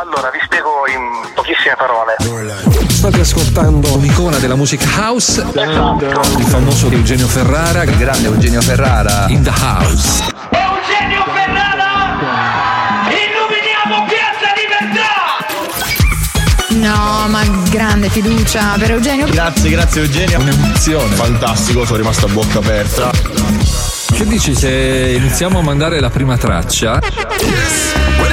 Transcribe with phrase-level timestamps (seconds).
[0.00, 2.14] Allora, vi spiego in pochissime parole.
[2.88, 6.04] State ascoltando un'icona della musica house, Esatto.
[6.38, 9.24] il famoso Eugenio Ferrara, Il grande Eugenio Ferrara.
[9.28, 10.22] in the house.
[10.50, 12.16] Eugenio Ferrara!
[13.10, 15.16] Illuminiamo Piazza Libertà!
[16.76, 19.26] No, ma grande fiducia per Eugenio.
[19.26, 20.38] Grazie, grazie Eugenio.
[20.40, 21.14] Un'emozione.
[21.16, 23.10] Fantastico, sono rimasto a bocca aperta.
[24.12, 24.68] Che dici se
[25.18, 26.98] iniziamo a mandare la prima traccia?
[28.18, 28.32] When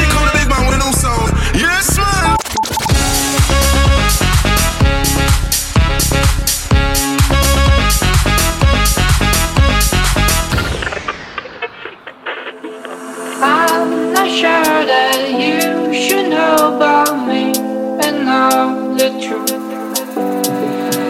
[18.50, 19.50] the truth.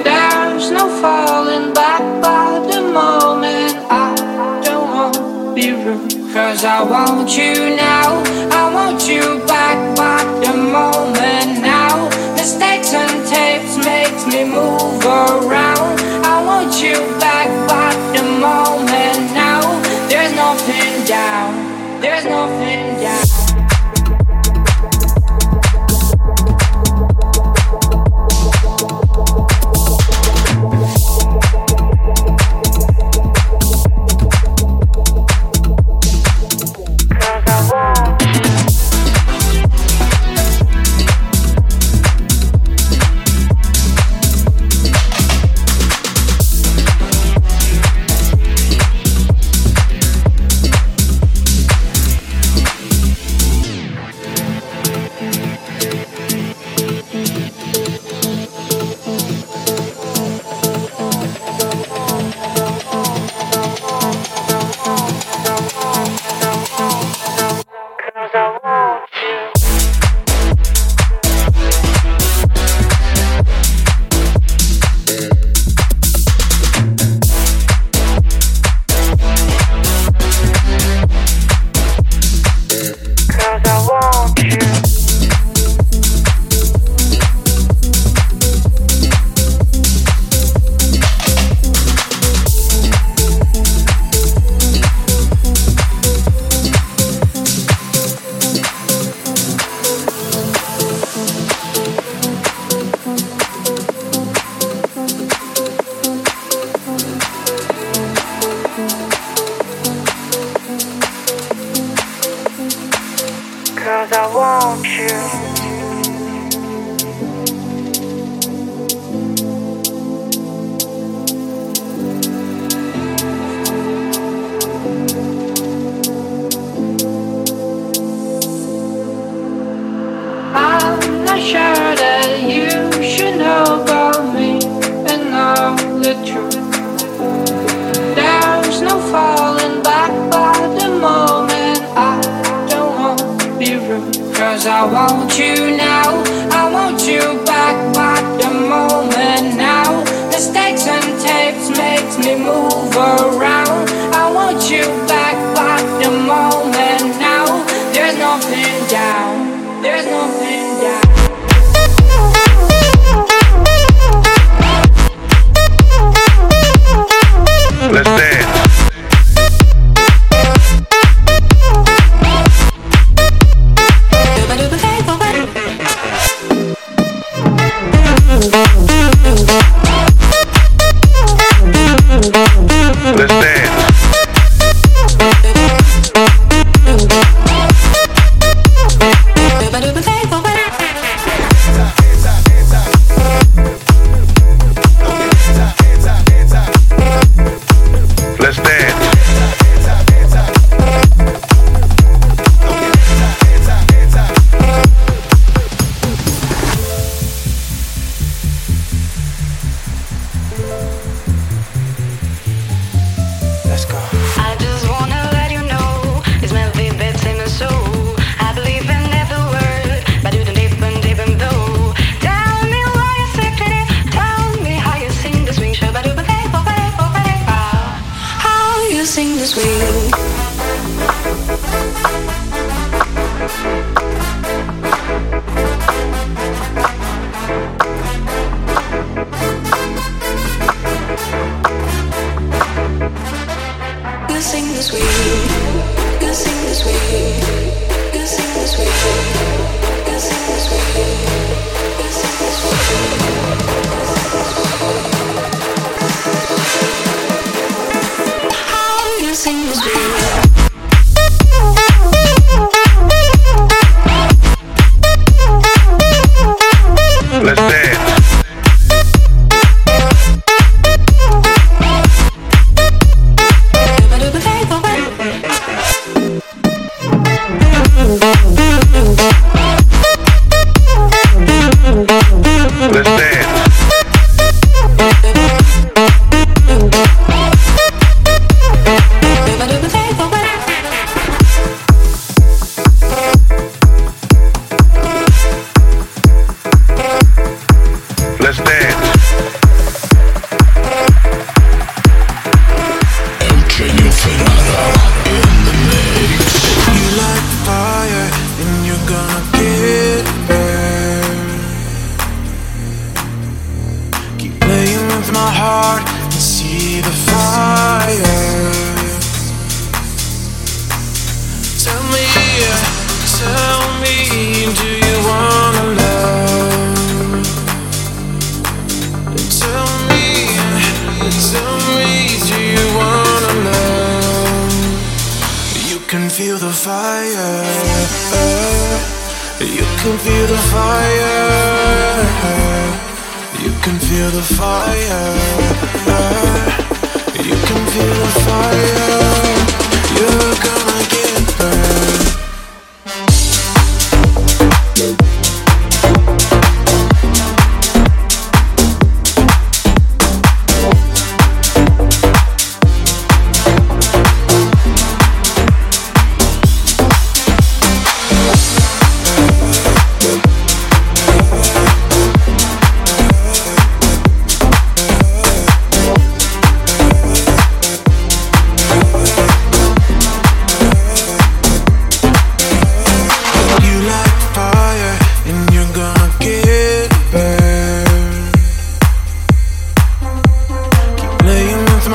[0.04, 3.76] There's no falling back by the moment.
[3.92, 6.34] I don't want to be rude.
[6.34, 8.24] Cause I want you now.
[8.52, 12.10] I want you back by the moment now.
[12.36, 16.00] Mistakes and tapes makes me move around.
[16.24, 19.62] I want you back by the moment now.
[20.10, 22.02] There's nothing down.
[22.02, 22.85] There's nothing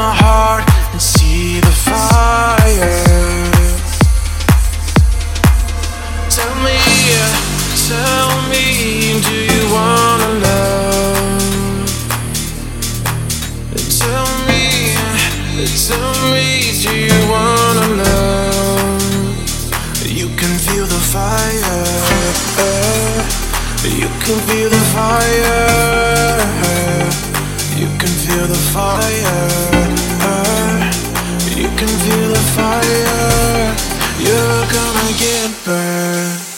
[0.01, 2.97] my heart and see the fire.
[6.37, 6.79] Tell me,
[7.89, 8.65] tell me,
[9.27, 11.89] do you wanna love?
[14.03, 14.65] Tell me,
[15.87, 16.47] tell me,
[16.85, 19.03] do you wanna love?
[20.19, 21.83] You can feel the fire.
[24.01, 26.41] You can feel the fire.
[27.81, 29.90] You can feel the fire
[31.81, 33.75] can feel the fire.
[34.19, 36.50] You're gonna get burned.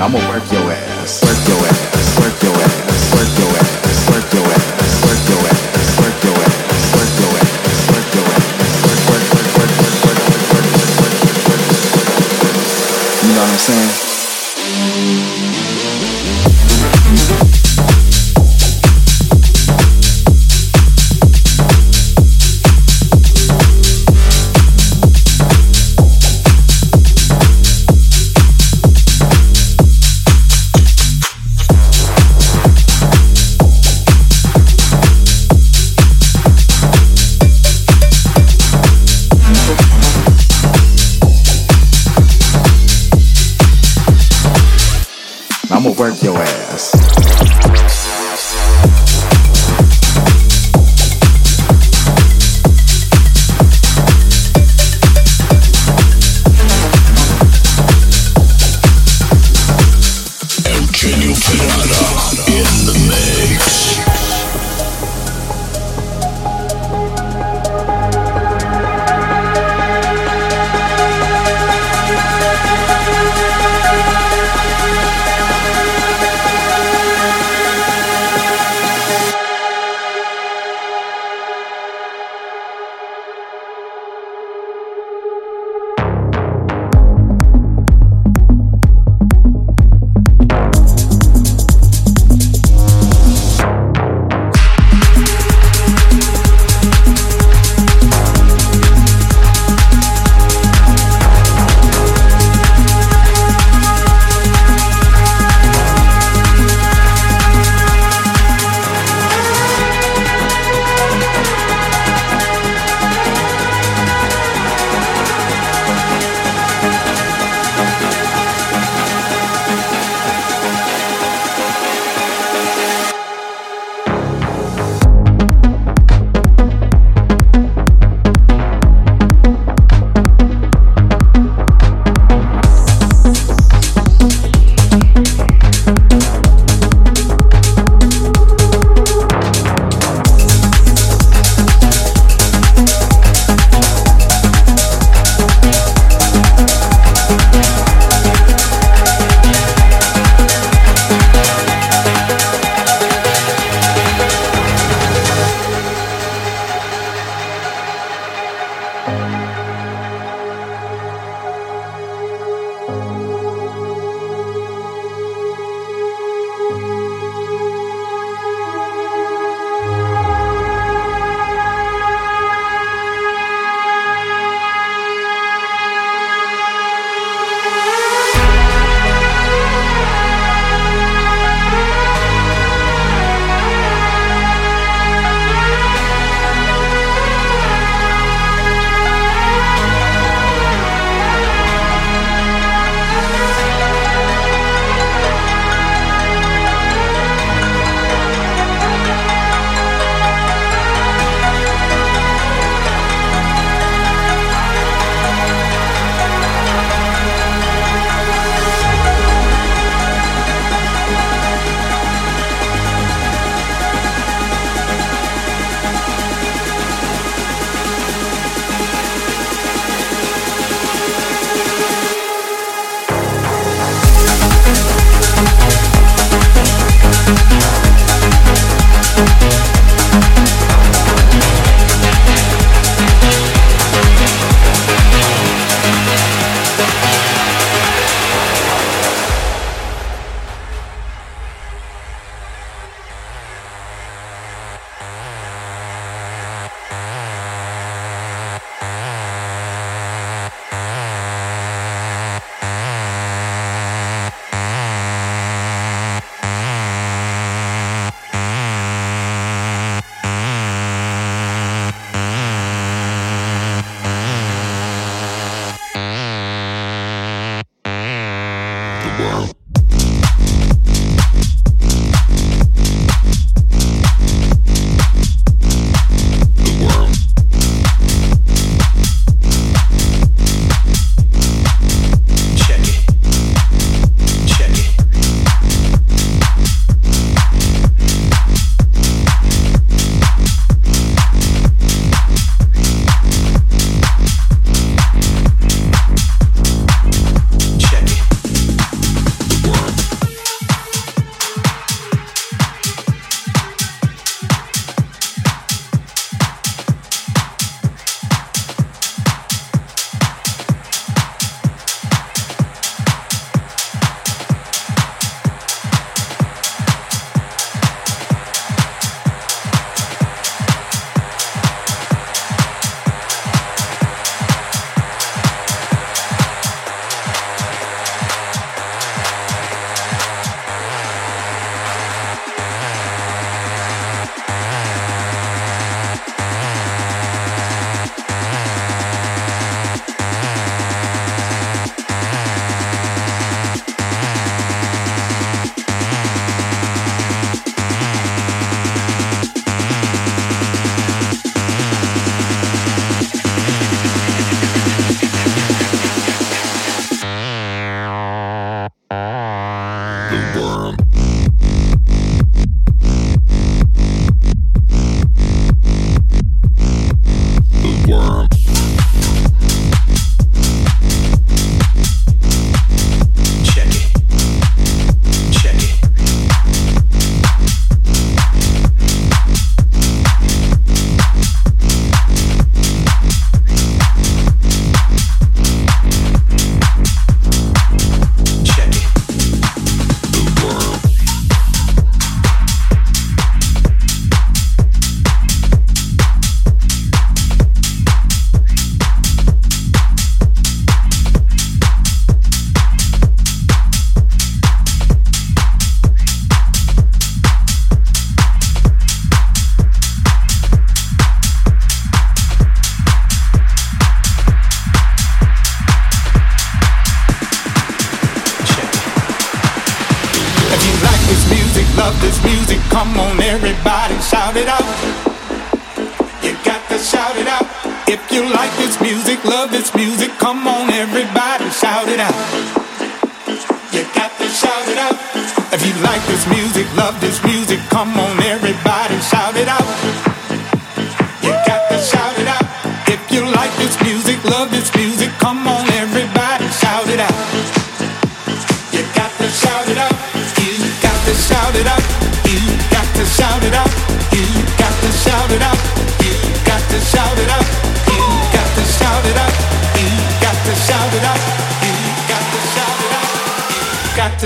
[0.00, 1.37] I'ma work your ass.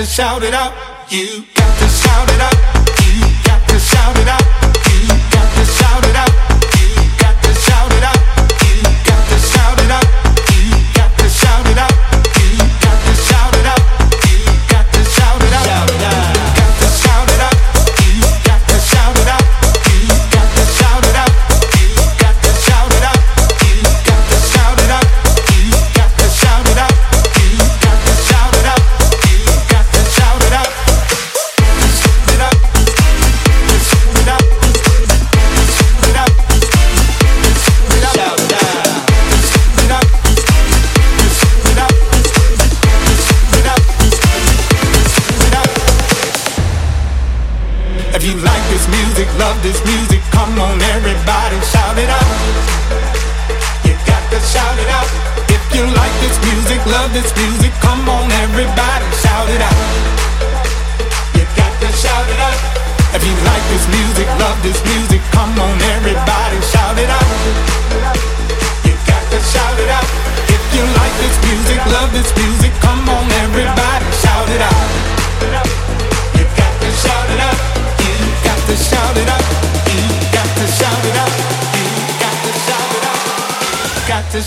[0.04, 0.72] to shout it out.
[1.10, 2.54] You got to shout it out.
[3.04, 4.61] You got to shout it out.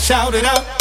[0.06, 0.75] shout it out.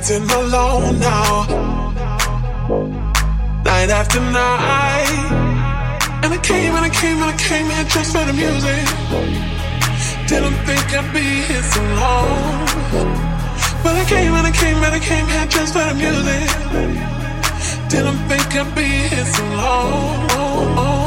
[0.00, 1.44] Dancing alone now,
[3.64, 5.28] night after night.
[6.22, 8.84] And I came and I came and I came here just for the music.
[10.26, 12.66] Didn't think I'd be here so long.
[13.82, 16.48] But I came and I came and I came here just for the music.
[17.90, 20.99] Didn't think I'd be here so long.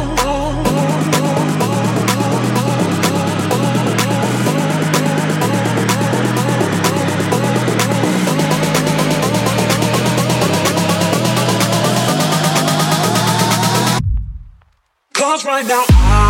[15.53, 16.22] Cause right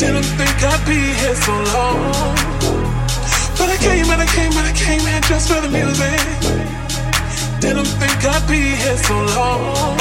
[0.00, 2.00] Didn't think I'd be here so long.
[3.58, 6.18] But I came and I came and I came here just for the music.
[7.60, 9.98] Didn't think I'd be here so long.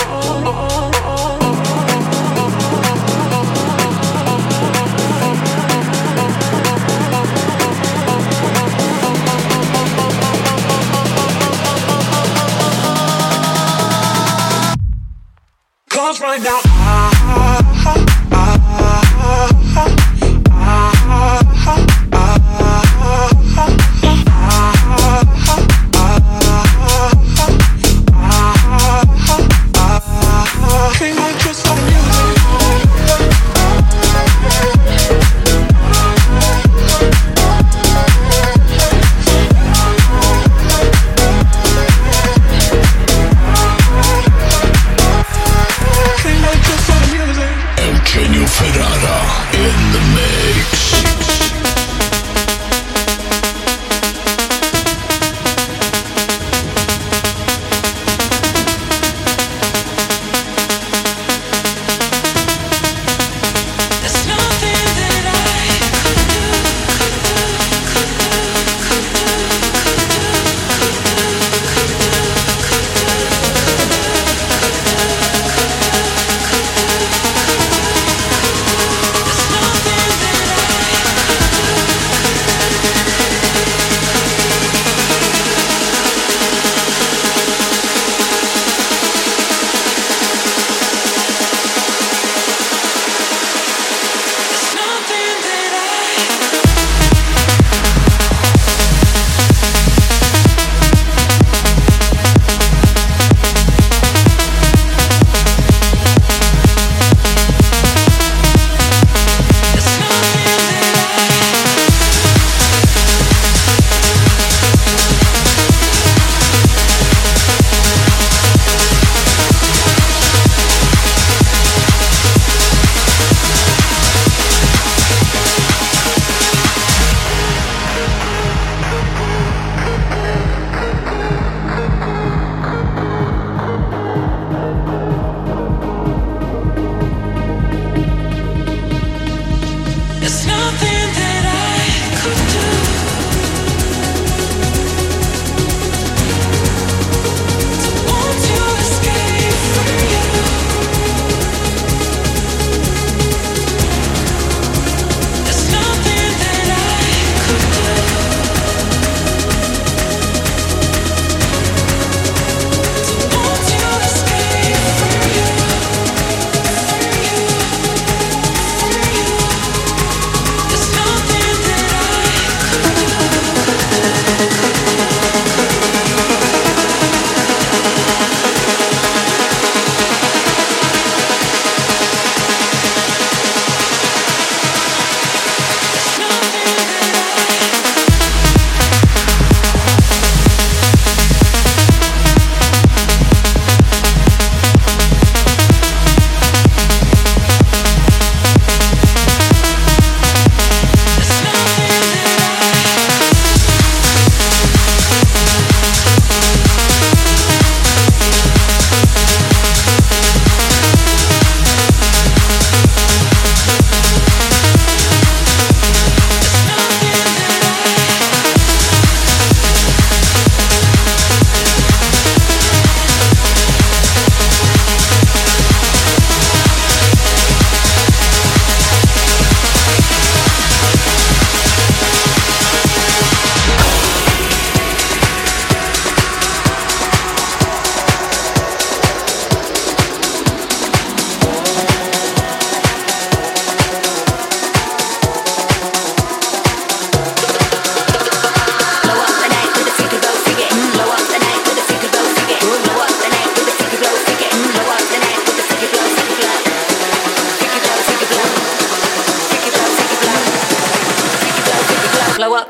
[15.89, 17.08] Cause right now, I,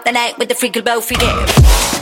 [0.10, 1.99] the night with the freaky bow freaky.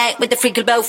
[0.00, 0.80] Night with the freaky bow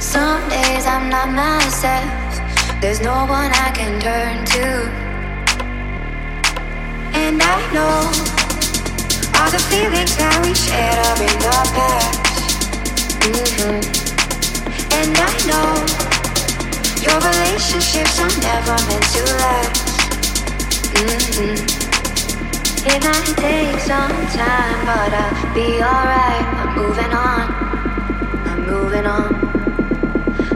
[0.00, 4.66] Some days I'm not myself, there's no one I can turn to.
[7.12, 8.08] And I know
[9.36, 12.18] all the feelings that we shared are in the past.
[13.20, 13.80] Mm-hmm.
[14.98, 15.70] And I know
[17.04, 19.84] your relationships are never meant to last.
[20.94, 21.77] Mm-hmm.
[22.80, 26.46] It might take some time, but I'll be alright.
[26.58, 27.50] I'm moving on.
[28.46, 29.34] I'm moving on.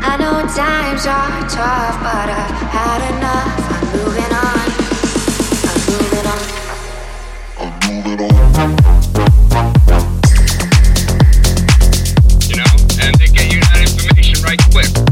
[0.02, 3.70] I know times are tough, but I've had enough.
[3.74, 4.68] I'm moving on.
[5.68, 6.42] I'm moving on.
[7.58, 7.72] I'm
[8.04, 8.32] moving on.
[12.48, 15.11] You know, and they get you that information right quick.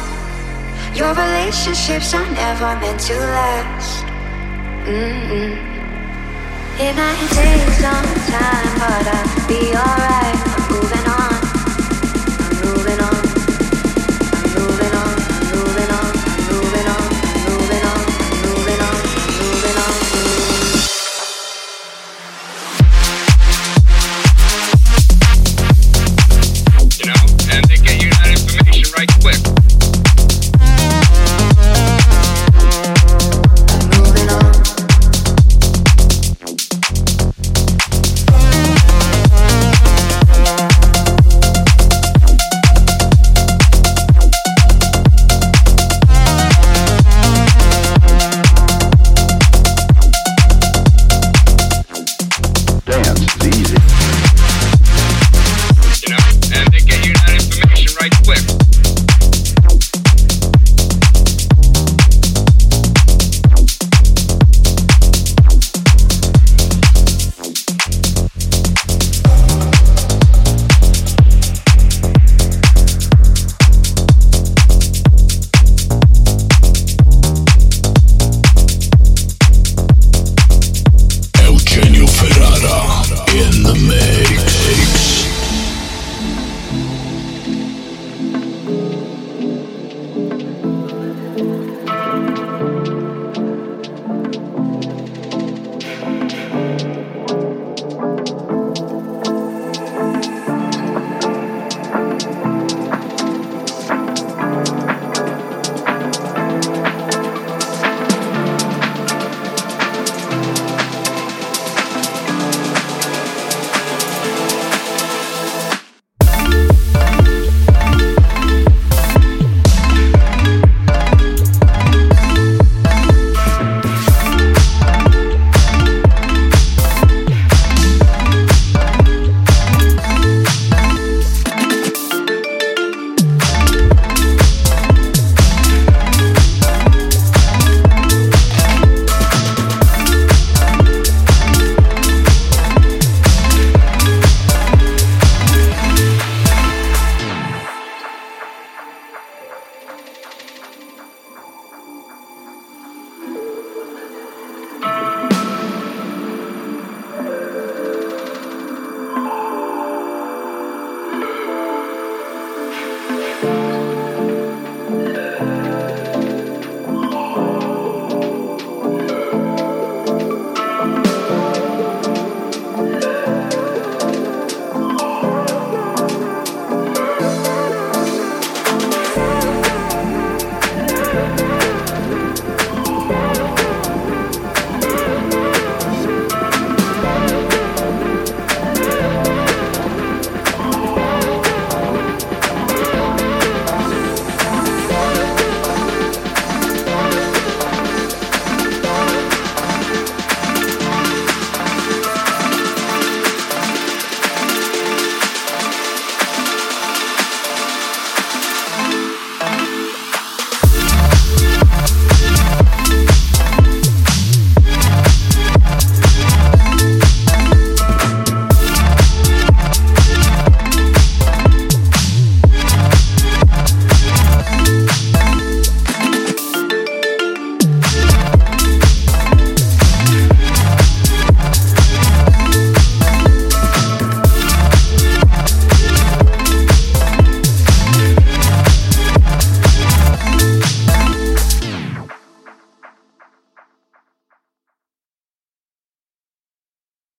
[0.93, 4.05] Your relationships are never meant to last.
[4.85, 5.55] Mm-mm.
[6.79, 10.50] It might take some time, but I'll be alright.